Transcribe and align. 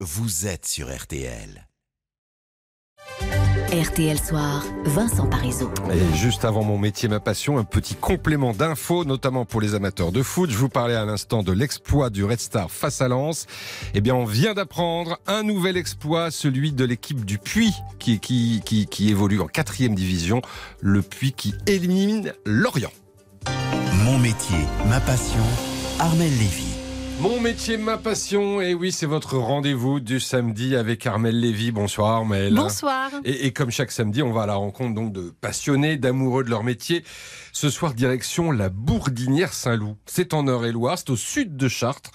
vous 0.00 0.46
êtes 0.46 0.66
sur 0.66 0.94
RTL. 0.94 1.66
RTL 3.72 4.18
Soir, 4.18 4.62
Vincent 4.84 5.26
Parisot. 5.26 5.70
Et 5.90 6.16
juste 6.16 6.44
avant 6.44 6.62
mon 6.62 6.78
métier, 6.78 7.08
ma 7.08 7.18
passion, 7.18 7.56
un 7.56 7.64
petit 7.64 7.94
complément 7.94 8.52
d'infos, 8.52 9.06
notamment 9.06 9.46
pour 9.46 9.62
les 9.62 9.74
amateurs 9.74 10.12
de 10.12 10.22
foot. 10.22 10.50
Je 10.50 10.56
vous 10.58 10.68
parlais 10.68 10.94
à 10.94 11.06
l'instant 11.06 11.42
de 11.42 11.50
l'exploit 11.50 12.10
du 12.10 12.24
Red 12.24 12.40
Star 12.40 12.70
face 12.70 13.00
à 13.00 13.08
Lens. 13.08 13.46
Eh 13.94 14.02
bien, 14.02 14.14
on 14.14 14.26
vient 14.26 14.52
d'apprendre 14.52 15.18
un 15.26 15.42
nouvel 15.42 15.78
exploit, 15.78 16.30
celui 16.30 16.72
de 16.72 16.84
l'équipe 16.84 17.24
du 17.24 17.38
Puy, 17.38 17.72
qui, 17.98 18.20
qui, 18.20 18.60
qui, 18.64 18.86
qui 18.86 19.08
évolue 19.08 19.40
en 19.40 19.46
quatrième 19.46 19.94
division. 19.94 20.42
Le 20.80 21.00
Puy 21.00 21.32
qui 21.32 21.54
élimine 21.66 22.34
Lorient. 22.44 22.92
Mon 24.04 24.18
métier, 24.18 24.58
ma 24.88 25.00
passion, 25.00 25.42
Armel 25.98 26.30
Lévy. 26.38 26.75
Mon 27.20 27.40
métier, 27.40 27.78
ma 27.78 27.96
passion, 27.96 28.60
et 28.60 28.74
oui, 28.74 28.92
c'est 28.92 29.06
votre 29.06 29.38
rendez-vous 29.38 30.00
du 30.00 30.20
samedi 30.20 30.76
avec 30.76 31.06
Armel 31.06 31.40
Lévy. 31.40 31.72
Bonsoir 31.72 32.10
Armel. 32.10 32.54
Bonsoir. 32.54 33.10
Et, 33.24 33.46
et, 33.46 33.52
comme 33.52 33.70
chaque 33.70 33.90
samedi, 33.90 34.22
on 34.22 34.32
va 34.32 34.42
à 34.42 34.46
la 34.46 34.56
rencontre 34.56 34.94
donc 34.94 35.12
de 35.12 35.32
passionnés, 35.40 35.96
d'amoureux 35.96 36.44
de 36.44 36.50
leur 36.50 36.62
métier. 36.62 37.04
Ce 37.52 37.70
soir, 37.70 37.94
direction 37.94 38.52
la 38.52 38.68
Bourdinière 38.68 39.54
Saint-Loup. 39.54 39.96
C'est 40.04 40.34
en 40.34 40.46
Eure-et-Loire, 40.46 40.98
c'est 40.98 41.08
au 41.08 41.16
sud 41.16 41.56
de 41.56 41.68
Chartres. 41.68 42.10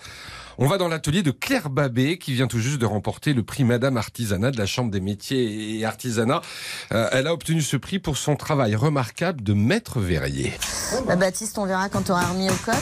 On 0.60 0.68
va 0.68 0.78
dans 0.78 0.88
l'atelier 0.88 1.24
de 1.24 1.32
Claire 1.32 1.72
Babé 1.72 2.20
qui 2.20 2.34
vient 2.34 2.46
tout 2.46 2.60
juste 2.60 2.78
de 2.78 2.86
remporter 2.86 3.34
le 3.34 3.42
prix 3.42 3.64
Madame 3.64 3.98
Artisanat 3.98 4.52
de 4.52 4.58
la 4.60 4.68
Chambre 4.68 4.92
des 4.92 5.02
métiers 5.02 5.80
et 5.80 5.86
artisanat. 5.86 6.42
Euh, 6.92 7.10
elle 7.12 7.26
a 7.26 7.34
obtenu 7.34 7.62
ce 7.62 7.78
prix 7.78 7.98
pour 7.98 8.18
son 8.18 8.36
travail 8.36 8.76
remarquable 8.76 9.42
de 9.42 9.54
maître 9.54 10.00
verrier. 10.00 10.54
Bah, 11.08 11.16
Baptiste, 11.16 11.58
on 11.58 11.66
verra 11.66 11.90
quand 11.90 12.04
tu 12.04 12.12
auras 12.12 12.26
remis 12.26 12.50
aux 12.50 12.66
cotes. 12.66 12.76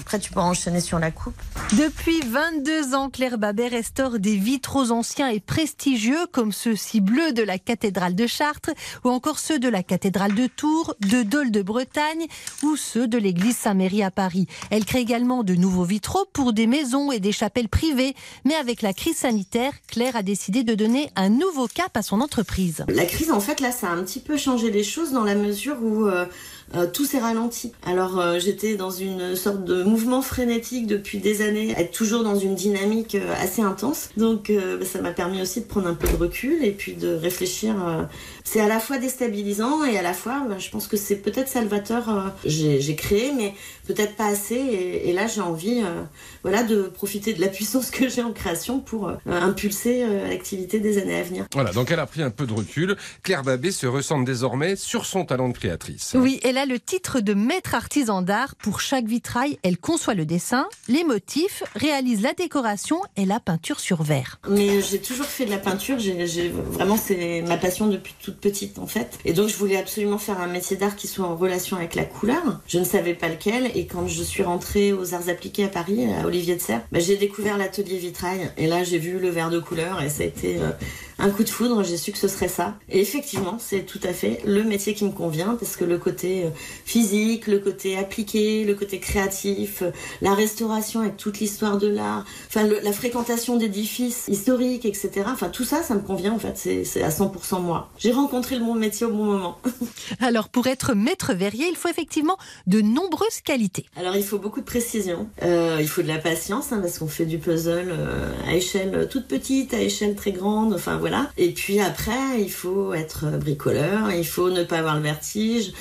Après, 0.00 0.18
tu 0.18 0.30
pourras 0.30 0.46
enchaîner 0.46 0.80
sur 0.80 0.98
la 0.98 1.10
coupe. 1.10 1.34
Depuis 1.72 2.20
22 2.20 2.94
ans, 2.94 3.10
Claire 3.10 3.38
Babet 3.38 3.68
restaure 3.68 4.18
des 4.20 4.36
vitraux 4.36 4.92
anciens 4.92 5.28
et 5.28 5.40
prestigieux 5.40 6.26
comme 6.30 6.52
ceux-ci 6.52 7.00
bleus 7.00 7.32
de 7.32 7.42
la 7.42 7.58
cathédrale 7.58 8.14
de 8.14 8.26
Chartres 8.26 8.70
ou 9.04 9.08
encore 9.08 9.40
ceux 9.40 9.58
de 9.58 9.68
la 9.68 9.82
cathédrale 9.82 10.34
de 10.34 10.46
Tours, 10.46 10.94
de 11.00 11.24
Dole 11.24 11.50
de 11.50 11.62
Bretagne 11.62 12.26
ou 12.62 12.76
ceux 12.76 13.08
de 13.08 13.18
l'église 13.18 13.56
Saint-Méry 13.56 14.02
à 14.02 14.12
Paris. 14.12 14.46
Elle 14.70 14.84
crée 14.84 15.00
également 15.00 15.42
de 15.42 15.54
nouveaux 15.54 15.84
vitraux 15.84 16.24
pour 16.32 16.52
des 16.52 16.68
maisons 16.68 17.10
et 17.10 17.18
des 17.18 17.32
chapelles 17.32 17.68
privées. 17.68 18.14
Mais 18.44 18.54
avec 18.54 18.80
la 18.80 18.92
crise 18.92 19.16
sanitaire, 19.16 19.72
Claire 19.88 20.14
a 20.14 20.22
décidé 20.22 20.62
de 20.62 20.74
donner 20.74 21.10
un 21.16 21.30
nouveau 21.30 21.66
cap 21.66 21.96
à 21.96 22.02
son 22.02 22.20
entreprise. 22.20 22.84
La 22.88 23.06
crise, 23.06 23.32
en 23.32 23.40
fait, 23.40 23.60
là, 23.60 23.72
ça 23.72 23.88
a 23.88 23.90
un 23.90 24.02
petit 24.04 24.20
peu 24.20 24.36
changé 24.36 24.70
les 24.70 24.84
choses 24.84 25.10
dans 25.10 25.24
la 25.24 25.34
mesure 25.34 25.76
où 25.82 26.06
euh, 26.06 26.26
euh, 26.74 26.86
tout 26.92 27.04
s'est 27.04 27.18
ralenti. 27.20 27.72
Alors, 27.86 28.18
euh, 28.18 28.38
j'étais 28.40 28.76
dans 28.76 28.90
une 28.90 29.36
sorte 29.36 29.64
de 29.64 29.82
mouvement 29.82 30.22
frénétique 30.22 30.86
depuis 30.86 31.18
des 31.18 31.42
années, 31.42 31.74
être 31.78 31.92
toujours 31.92 32.24
dans 32.24 32.36
une 32.36 32.54
dynamique 32.54 33.14
euh, 33.14 33.34
assez 33.40 33.62
intense. 33.62 34.10
Donc, 34.16 34.50
euh, 34.50 34.84
ça 34.84 35.00
m'a 35.00 35.12
permis 35.12 35.40
aussi 35.40 35.60
de 35.60 35.66
prendre 35.66 35.86
un 35.88 35.94
peu 35.94 36.08
de 36.08 36.16
recul 36.16 36.64
et 36.64 36.72
puis 36.72 36.94
de 36.94 37.14
réfléchir. 37.14 37.74
euh, 37.86 38.02
c'est 38.44 38.60
à 38.60 38.68
la 38.68 38.78
fois 38.80 38.98
déstabilisant 38.98 39.84
et 39.84 39.98
à 39.98 40.02
la 40.02 40.12
fois, 40.12 40.44
bah, 40.48 40.56
je 40.58 40.70
pense 40.70 40.86
que 40.86 40.96
c'est 40.96 41.16
peut-être 41.16 41.48
salvateur. 41.48 42.08
euh, 42.08 42.28
j'ai 42.44 42.80
j'ai 42.80 42.96
créé, 42.96 43.32
mais 43.36 43.54
peut-être 43.86 44.16
pas 44.16 44.26
assez. 44.26 44.54
Et, 44.54 45.08
et 45.08 45.12
là, 45.12 45.26
j'ai 45.26 45.40
envie, 45.40 45.82
euh, 45.82 46.02
voilà, 46.42 46.62
de 46.62 46.82
profiter 46.82 47.32
de 47.32 47.40
la 47.40 47.48
puissance 47.48 47.90
que 47.90 48.08
j'ai 48.08 48.22
en 48.22 48.32
création 48.32 48.80
pour 48.80 49.08
euh, 49.08 49.14
impulser 49.26 50.02
euh, 50.04 50.28
l'activité 50.28 50.78
des 50.80 50.98
années 50.98 51.18
à 51.18 51.22
venir. 51.22 51.46
Voilà, 51.52 51.72
donc 51.72 51.90
elle 51.90 52.00
a 52.00 52.06
pris 52.06 52.22
un 52.22 52.30
peu 52.30 52.46
de 52.46 52.52
recul. 52.52 52.96
Claire 53.22 53.42
Babé 53.42 53.70
se 53.70 53.86
ressent 53.86 54.20
désormais 54.20 54.76
sur 54.76 55.06
son 55.06 55.24
talent 55.24 55.48
de 55.48 55.54
créatrice. 55.56 56.14
Oui, 56.14 56.38
elle 56.42 56.55
a 56.56 56.66
le 56.66 56.78
titre 56.80 57.20
de 57.20 57.34
maître 57.34 57.74
artisan 57.74 58.22
d'art. 58.22 58.54
Pour 58.56 58.80
chaque 58.80 59.06
vitrail, 59.06 59.58
elle 59.62 59.78
conçoit 59.78 60.14
le 60.14 60.24
dessin, 60.26 60.66
les 60.88 61.04
motifs, 61.04 61.62
réalise 61.74 62.22
la 62.22 62.32
décoration 62.32 63.00
et 63.16 63.24
la 63.26 63.40
peinture 63.40 63.80
sur 63.80 64.02
verre. 64.02 64.38
Mais 64.48 64.80
j'ai 64.80 65.00
toujours 65.00 65.26
fait 65.26 65.44
de 65.46 65.50
la 65.50 65.58
peinture. 65.58 65.98
J'ai- 65.98 66.48
vraiment 66.48 66.96
c'est 66.96 67.42
ma 67.42 67.56
passion 67.56 67.86
depuis 67.88 68.14
toute 68.22 68.36
petite 68.38 68.78
en 68.78 68.86
fait. 68.86 69.18
Et 69.24 69.32
donc 69.32 69.48
je 69.48 69.56
voulais 69.56 69.76
absolument 69.76 70.18
faire 70.18 70.40
un 70.40 70.46
métier 70.48 70.76
d'art 70.76 70.96
qui 70.96 71.06
soit 71.06 71.26
en 71.26 71.36
relation 71.36 71.76
avec 71.76 71.94
la 71.94 72.04
couleur. 72.04 72.42
Je 72.66 72.78
ne 72.78 72.84
savais 72.84 73.14
pas 73.14 73.28
lequel. 73.28 73.70
Et 73.74 73.86
quand 73.86 74.06
je 74.06 74.22
suis 74.22 74.42
rentrée 74.42 74.92
aux 74.92 75.14
Arts 75.14 75.28
Appliqués 75.28 75.64
à 75.64 75.68
Paris, 75.68 76.06
à 76.12 76.26
Olivier 76.26 76.56
de 76.56 76.60
Serre, 76.60 76.82
bah, 76.92 77.00
j'ai 77.00 77.16
découvert 77.16 77.58
l'atelier 77.58 77.98
vitrail. 77.98 78.50
Et 78.56 78.66
là 78.66 78.84
j'ai 78.84 78.98
vu 78.98 79.18
le 79.18 79.28
verre 79.30 79.50
de 79.50 79.58
couleur 79.58 80.02
et 80.02 80.08
ça 80.08 80.22
a 80.22 80.26
été 80.26 80.58
euh, 80.58 80.70
un 81.18 81.30
coup 81.30 81.44
de 81.44 81.48
foudre. 81.50 81.82
J'ai 81.82 81.96
su 81.96 82.12
que 82.12 82.18
ce 82.18 82.28
serait 82.28 82.48
ça. 82.48 82.76
Et 82.90 83.00
effectivement, 83.00 83.58
c'est 83.58 83.82
tout 83.86 84.00
à 84.02 84.12
fait 84.12 84.40
le 84.44 84.62
métier 84.64 84.94
qui 84.94 85.04
me 85.04 85.10
convient 85.12 85.56
parce 85.58 85.76
que 85.76 85.84
le 85.84 85.98
côté 85.98 86.44
euh, 86.44 86.50
physique, 86.84 87.46
le 87.46 87.58
côté 87.58 87.96
appliqué, 87.96 88.64
le 88.64 88.74
côté 88.74 88.98
créatif, 89.00 89.82
euh, 89.82 89.90
la 90.22 90.34
restauration 90.34 91.00
avec 91.00 91.16
toute 91.16 91.40
l'histoire 91.40 91.78
de 91.78 91.88
l'art, 91.88 92.24
enfin 92.48 92.64
le- 92.66 92.80
la 92.82 92.92
fréquentation 92.92 93.56
d'édifices 93.56 94.24
historiques, 94.28 94.84
etc. 94.84 95.10
Enfin 95.26 95.48
tout 95.48 95.64
ça, 95.64 95.82
ça 95.82 95.94
me 95.94 96.00
convient 96.00 96.32
en 96.32 96.38
fait. 96.38 96.52
C'est 96.56 96.84
c'est 96.84 97.02
à 97.02 97.10
100% 97.10 97.60
moi. 97.60 97.90
J'ai 97.98 98.12
rencontré 98.12 98.56
le 98.56 98.64
bon 98.64 98.74
métier 98.74 99.06
au 99.06 99.10
bon 99.10 99.24
moment. 99.24 99.58
Alors 100.20 100.48
pour 100.48 100.66
être 100.66 100.94
maître 100.94 101.34
verrier, 101.34 101.66
il 101.68 101.76
faut 101.76 101.88
effectivement 101.88 102.36
de 102.66 102.80
nombreuses 102.80 103.40
qualités. 103.44 103.86
Alors 103.96 104.16
il 104.16 104.22
faut 104.24 104.38
beaucoup 104.38 104.60
de 104.60 104.66
précision, 104.66 105.28
Euh, 105.42 105.78
il 105.80 105.88
faut 105.88 106.02
de 106.02 106.08
la 106.08 106.18
patience 106.18 106.72
hein, 106.72 106.78
parce 106.80 106.98
qu'on 106.98 107.08
fait 107.08 107.26
du 107.26 107.38
puzzle 107.38 107.88
euh, 107.90 108.32
à 108.46 108.54
échelle 108.54 109.08
toute 109.10 109.26
petite, 109.26 109.74
à 109.74 109.80
échelle 109.80 110.14
très 110.14 110.32
grande, 110.32 110.72
enfin 110.74 110.96
Et 111.36 111.52
puis 111.52 111.80
après 111.80 112.40
il 112.40 112.50
faut 112.50 112.94
être 112.94 113.26
bricoleur, 113.38 114.10
il 114.12 114.26
faut 114.26 114.50
ne 114.50 114.64
pas 114.64 114.78
avoir 114.78 114.96
le 114.96 115.02
vertige. 115.02 115.72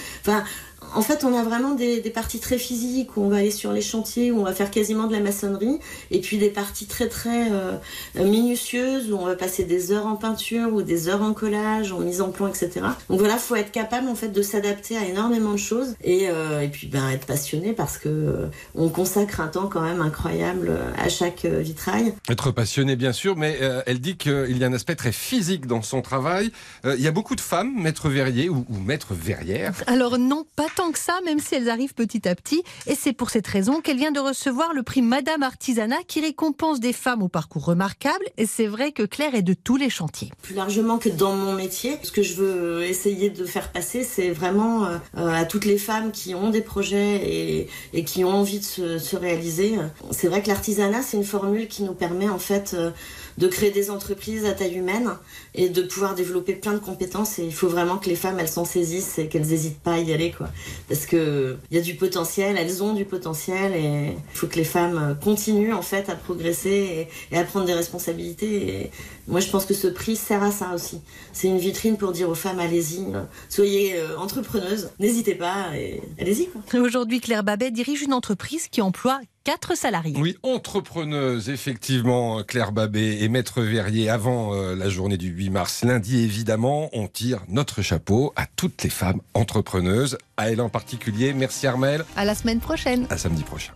En 0.94 1.02
fait, 1.02 1.24
on 1.24 1.36
a 1.38 1.44
vraiment 1.44 1.74
des, 1.74 2.02
des 2.02 2.10
parties 2.10 2.40
très 2.40 2.58
physiques 2.58 3.18
où 3.18 3.22
on 3.22 3.30
va 3.30 3.38
aller 3.38 3.52
sur 3.52 3.72
les 3.72 3.82
chantiers, 3.82 4.32
où 4.32 4.40
on 4.40 4.44
va 4.44 4.54
faire 4.54 4.72
quasiment 4.72 5.08
de 5.08 5.14
la 5.14 5.20
maçonnerie, 5.20 5.80
et 6.12 6.20
puis 6.20 6.38
des 6.38 6.50
parties 6.50 6.86
très 6.86 7.08
très 7.08 7.52
euh, 7.52 7.78
minutieuses 8.16 9.12
où 9.12 9.16
on 9.16 9.26
va 9.26 9.36
passer 9.36 9.64
des 9.64 9.92
heures 9.92 10.06
en 10.06 10.16
peinture 10.16 10.74
ou 10.74 10.82
des 10.82 11.08
heures 11.08 11.22
en 11.22 11.34
collage, 11.34 11.92
en 11.92 12.00
mise 12.00 12.22
en 12.22 12.30
plan, 12.30 12.48
etc. 12.48 12.72
Donc 13.10 13.20
voilà, 13.20 13.38
faut 13.38 13.56
être 13.56 13.72
capable 13.72 14.08
en 14.08 14.16
fait 14.16 14.30
de 14.30 14.42
s'adapter 14.42 14.98
à 14.98 15.06
énormément 15.06 15.52
de 15.54 15.58
choses 15.58 15.96
et, 16.04 16.30
euh, 16.30 16.62
et 16.62 16.68
puis 16.68 16.88
ben 16.88 17.10
être 17.10 17.26
passionné 17.26 17.74
parce 17.74 17.98
que 17.98 18.10
euh, 18.10 18.48
on 18.76 18.90
consacre 18.90 19.42
un 19.42 19.48
temps 19.48 19.68
quand 19.68 19.82
même 19.82 20.02
incroyable 20.02 20.72
à 20.98 21.10
chaque 21.10 21.46
euh, 21.46 21.60
vitrail. 21.60 22.14
Être 22.30 22.52
passionnée, 22.52 22.96
bien 22.96 23.14
sûr, 23.14 23.36
mais 23.36 23.58
euh, 23.62 23.82
elle 23.86 24.00
dit 24.00 24.18
qu'il 24.18 24.58
y 24.58 24.64
a 24.64 24.68
un 24.68 24.74
aspect 24.74 24.96
très 24.96 25.12
physique 25.12 25.68
dans 25.68 25.82
son 25.82 26.02
travail. 26.02 26.52
Euh, 26.86 26.96
il 26.98 27.04
y 27.04 27.08
a 27.08 27.12
beaucoup 27.12 27.36
de 27.36 27.42
femmes, 27.42 27.74
maître 27.76 28.10
verrier 28.10 28.50
ou, 28.50 28.66
ou 28.70 28.78
maître 28.80 29.14
verrière. 29.14 29.74
Alors 29.88 30.18
non, 30.18 30.46
pas 30.56 30.68
tant 30.76 30.92
que 30.92 31.00
ça, 31.00 31.20
même 31.26 31.40
si 31.40 31.56
elles 31.56 31.70
arrivent 31.70 31.94
petit 31.94 32.28
à 32.28 32.36
petit. 32.36 32.64
Et 32.88 32.96
c'est 32.96 33.14
pour 33.14 33.30
cette 33.30 33.48
raison 33.48 33.82
qu'elle 33.82 33.98
vient 33.98 34.12
de 34.12 34.20
recevoir 34.20 34.74
le 34.74 34.84
prix 34.84 35.02
Madame 35.02 35.44
Artisanat 35.44 36.04
qui 36.08 36.22
récompense 36.22 36.80
des 36.80 36.94
femmes 36.94 37.24
au 37.24 37.28
parcours 37.28 37.66
remarquable. 37.66 38.26
Et 38.38 38.46
c'est 38.46 38.68
vrai 38.68 38.92
que 38.92 39.04
Claire 39.04 39.36
est 39.36 39.42
de 39.42 39.54
tous 39.54 39.78
les 39.78 39.90
chantiers. 39.90 40.32
Plus 40.42 40.56
largement 40.56 40.98
que 40.98 41.10
dans 41.10 41.36
mon 41.36 41.54
métier, 41.54 41.98
ce 42.04 42.12
que 42.12 42.24
je 42.24 42.36
veux 42.36 42.84
essayer 42.84 43.30
de 43.30 43.46
faire 43.46 43.72
passer, 43.72 44.04
c'est 44.04 44.32
vraiment 44.32 44.86
euh, 44.86 44.98
à 45.16 45.46
toutes 45.46 45.66
les 45.66 45.78
femmes 45.78 46.12
qui 46.12 46.36
ont 46.36 46.50
des 46.50 46.62
projets 46.62 47.68
et, 47.94 48.04
qui 48.04 48.24
ont 48.24 48.30
envie 48.30 48.60
de 48.60 48.66
se, 48.66 49.00
se 49.00 49.16
réaliser. 49.16 49.76
C'est 50.12 50.28
vrai 50.28 50.42
que 50.42 50.50
l'artisanat, 50.50 51.02
c'est 51.02 51.18
une 51.18 51.24
formule 51.24 51.68
qui 51.68 51.84
nous 51.84 51.94
permet 51.94 52.30
en 52.30 52.40
fait 52.40 52.74
euh, 52.74 52.92
de 53.38 53.48
créer 53.48 53.72
des 53.72 53.90
entreprises 53.90 54.46
à 54.46 54.54
taille 54.54 54.76
humaine 54.76 55.12
et 55.54 55.70
de 55.70 55.82
pouvoir 55.82 56.16
développer 56.16 56.54
plein 56.54 56.74
de 56.74 56.80
compétences. 56.80 57.40
Et 57.40 57.46
il 57.46 57.54
faut 57.54 57.68
vraiment 57.68 57.98
que 57.98 58.10
les 58.10 58.16
femmes, 58.16 58.40
elles 58.40 58.50
s'en 58.50 58.66
saisissent 58.66 59.18
et 59.20 59.28
qu'elles 59.28 59.48
n'hésitent 59.48 59.80
pas 59.80 59.94
à 59.94 60.00
y 60.00 60.14
aller, 60.14 60.32
quoi. 60.32 60.50
Parce 60.88 61.06
que 61.06 61.58
il 61.72 61.78
y 61.78 61.80
a 61.80 61.84
du 61.84 61.96
potentiel, 61.96 62.58
elles 62.58 62.84
ont 62.84 62.94
du 62.94 63.06
potentiel 63.06 63.74
et 63.74 64.14
il 64.34 64.38
faut 64.38 64.48
que 64.48 64.56
les 64.56 64.64
femmes 64.64 65.18
continuent 65.24 65.74
en 65.74 65.82
fait 65.82 66.10
à 66.10 66.16
progresser 66.16 67.08
et, 67.32 67.38
à 67.38 67.44
prendre 67.44 67.66
des 67.66 67.74
responsabilités. 67.74 68.92
Moi, 69.28 69.40
je 69.40 69.50
pense 69.50 69.66
que 69.66 69.74
ce 69.74 69.88
prix 69.88 70.16
sert 70.16 70.44
à 70.44 70.52
ça 70.52 70.74
aussi. 70.74 71.02
C'est 71.34 71.48
une 71.48 71.58
vitrine 71.58 71.98
pour 71.98 72.12
dire 72.12 72.30
aux 72.30 72.36
femmes, 72.36 72.60
allez-y, 72.60 73.14
euh, 73.14 73.24
soyez 73.50 73.96
euh, 73.96 74.18
entrepreneuses, 74.18 74.90
n'hésitez 75.00 75.36
pas 75.36 75.76
et 75.76 76.02
allez-y. 76.20 76.50
Aujourd'hui, 76.78 77.20
Claire 77.20 77.44
Babet 77.44 77.72
dirige 77.72 78.04
une 78.04 78.14
entreprise 78.14 78.68
qui 78.68 78.82
emploie 78.82 79.20
quatre 79.46 79.78
salariés. 79.78 80.18
Oui, 80.18 80.36
entrepreneuse, 80.44 81.50
effectivement, 81.50 82.44
Claire 82.44 82.74
Babé 82.74 83.20
et 83.24 83.30
maître 83.30 83.62
verrier 83.62 84.10
avant 84.10 84.54
euh, 84.54 84.76
la 84.76 84.90
journée 84.90 85.18
du 85.18 85.30
8 85.30 85.50
mars. 85.52 85.84
Lundi, 85.86 86.22
évidemment, 86.24 86.90
on 86.92 87.08
tire 87.08 87.40
notre 87.48 87.82
chapeau 87.82 88.34
à 88.36 88.48
toutes 88.58 88.84
les 88.84 88.90
femmes 88.90 89.22
entrepreneuses, 89.34 90.18
à 90.36 90.50
elle 90.52 90.60
en 90.62 90.70
particulier. 90.70 91.34
Merci 91.34 91.68
Armel, 91.68 92.04
À 92.18 92.26
la 92.26 92.36
semaine 92.36 92.60
prochaine. 92.60 93.08
à 93.10 93.18
samedi 93.18 93.44
prochain. 93.44 93.74